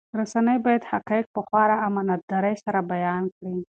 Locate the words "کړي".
3.35-3.53